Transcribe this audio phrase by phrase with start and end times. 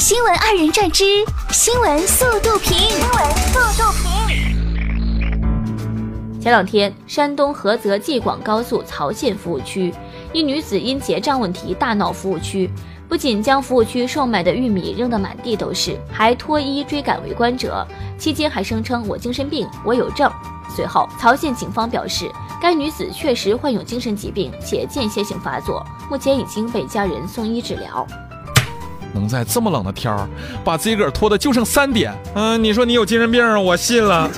[0.00, 1.04] 新闻二人转之
[1.50, 2.72] 新闻速度评。
[2.72, 4.08] 新闻速度评。
[6.40, 9.92] 前两天，山东菏泽济广高速曹县服务区，
[10.32, 12.70] 一女子因结账问题大闹服务区，
[13.10, 17.86] 不仅将服务区售卖的玉米扔得满地都是，还脱衣追赶围观者，
[18.16, 20.32] 期间还声称“我精神病，我有证”。
[20.74, 28.06] 随后，曹县警方表示，该女子确实患有精神疾病，且间歇性发作，目前已经被家人送医治疗。
[29.12, 30.28] 能在这么冷的天儿
[30.64, 34.30] 把自己个儿拖的就剩三点，嗯，你说你有精神病，我信了。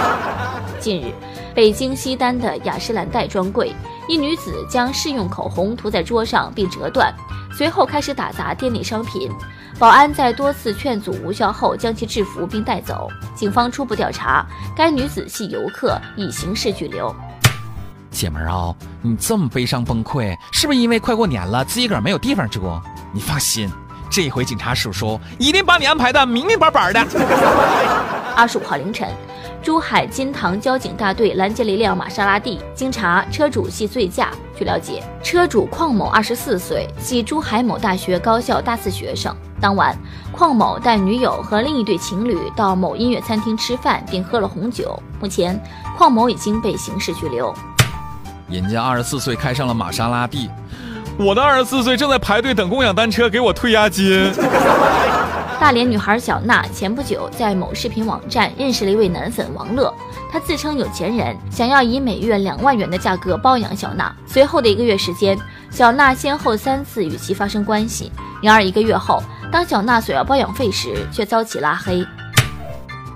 [0.80, 1.12] 近日，
[1.54, 3.74] 北京西单的雅诗兰黛专柜，
[4.08, 7.14] 一女子将试用口红涂在桌上并折断，
[7.56, 9.30] 随后开始打砸店内商品。
[9.78, 13.08] 保安在多次劝阻无效后，将其制服并带走。
[13.34, 14.46] 警方初步调查，
[14.76, 17.14] 该女子系游客，已刑事拘留。
[18.10, 22.60] 姐们儿啊，你这么悲伤崩溃，是不是因为快过年了，自己个儿没有地方住？
[23.12, 23.70] 你放心。
[24.10, 27.00] 这回警察叔叔一定把你安排的明明白白的。
[28.36, 29.08] 二十五号凌晨，
[29.62, 34.30] 珠海金堂交警大队拦截了一辆玛莎拉蒂，经查，车主系醉驾。
[34.58, 39.34] 据了解，车主邝某二十四岁，系珠海某大学高校大四学生。
[39.60, 39.96] 当晚，
[40.32, 45.00] 邝某带女友和另一对情侣到某音乐餐厅吃饭，并喝了红酒。
[45.20, 45.58] 目前，
[45.96, 47.54] 邝某已经被刑事拘留。
[48.48, 50.50] 人家二十四岁开上了玛莎拉蒂。
[51.22, 54.32] 我的二十四岁正在排队等共享单车给我退押金。
[55.60, 59.92] 大连女孩小娜前不久在某视频网站认识了一位男粉王乐，
[60.32, 64.10] 他自称有钱人，想要以每月两万元的价格包养小娜。
[64.26, 65.38] 随后的一个月时间，
[65.70, 68.10] 小娜先后三次与其发生关系。
[68.42, 72.02] 然而一个月后，当小娜索要包养费时，却遭其拉黑。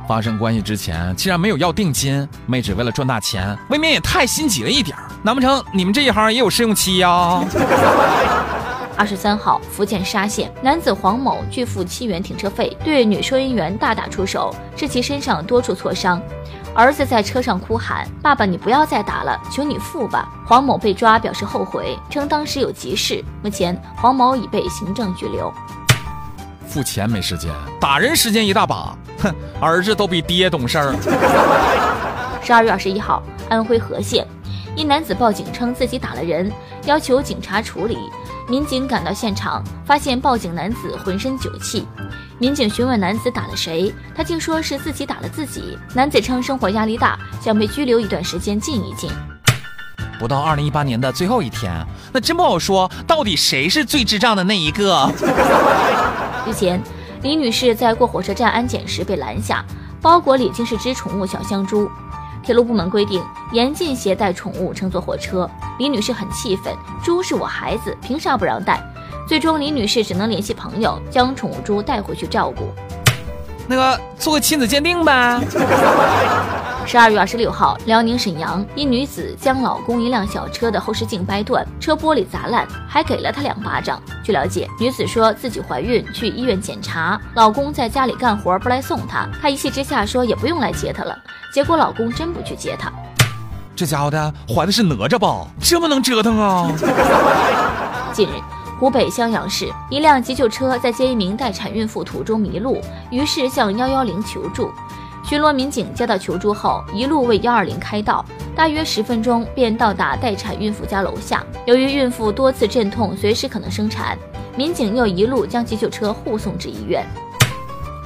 [0.06, 5.04] 发生关系之前竟然没有要定金，妹纸为了赚大钱，未免也太心急了一点儿。
[5.22, 7.42] 难不成你们这一行也有试用期呀？
[8.96, 16.20] 二十三号，福建沙县男子黄某拒付七元停车费，对女收银员大打出手，致其身上多处挫伤。
[16.74, 23.24] 儿子在车上哭喊：“爸爸，你不要再打了，求你付吧。”黄某被抓，表示后悔，称当时有急事。
[23.42, 25.52] 目前，黄某已被行政拘留。
[26.66, 28.96] 付钱没时间，打人时间一大把。
[29.18, 30.92] 哼，儿子都比爹懂事儿。
[32.42, 34.26] 十二月二十一号，安徽和县
[34.76, 36.50] 一男子报警称自己打了人，
[36.86, 37.96] 要求警察处理。
[38.46, 41.86] 民警赶到现场，发现报警男子浑身酒气。
[42.38, 45.78] 民警询问男子打了谁，他竟说是自己打了自己。
[45.94, 49.10] 男子称生活压力大，想被拘留一段时间静一静。
[50.18, 51.72] 不到二零一八年的最后一天，
[52.12, 55.10] 那真不好说，到底谁是最智障的那一个？
[56.46, 56.80] 日前，
[57.22, 59.64] 李女士在过火车站安检时被拦下，
[60.00, 61.90] 包裹里竟是只宠物小香猪。
[62.42, 65.48] 铁路部门规定，严禁携带宠物乘坐火车。
[65.78, 68.78] 李女士很气愤，猪是我孩子，凭啥不让带？
[69.26, 72.70] 最终，李女士只能联系朋友，将宠物猪带回去照顾。
[73.66, 75.40] 那个，做个亲子鉴定呗。
[76.86, 84.00] 十二月二十六号，辽宁沈阳一女子将老公一辆小车的后视镜掰断，车玻璃砸烂，还给了他两巴掌。
[84.22, 91.16] 据了解，女子说自己怀孕去医院检查，老公在家里干活不来送她，她一气之下说也不用来接她了。
[91.52, 92.92] 结果老公真不去接她。
[93.74, 95.48] 这家伙的怀的是哪吒吧？
[95.60, 96.70] 这么能折腾啊！
[98.12, 98.32] 近日，
[98.78, 102.80] 湖北襄阳市一辆急救车在接一名待产孕妇途中迷路，
[103.10, 104.70] 于是向幺幺零求助。
[105.26, 108.22] 巡逻民警接到求助后，一路为幺二零开道，
[108.54, 111.42] 大约十分钟便到达待产孕妇家楼下。
[111.64, 114.18] 由于孕妇多次阵痛，随时可能生产，
[114.54, 117.06] 民警又一路将急救车护送至医院。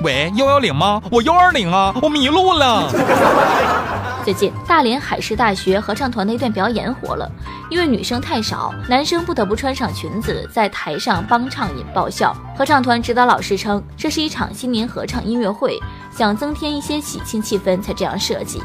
[0.05, 1.03] 喂，幺幺零吗？
[1.11, 2.89] 我幺二零啊，我迷路了。
[4.28, 7.27] 最近，大连海事大学合唱团的一段表演火了，
[7.71, 12.37] 因为女生太少，男生不得不穿上裙子在台上帮唱引爆笑。
[12.55, 15.81] 合唱团指导老师称，这是一场新年合唱音乐会。
[16.15, 18.61] 想增添一些喜庆气氛，才这样设计。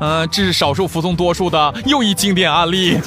[0.00, 2.98] 呃，这是少数服从多数的又一经典案例。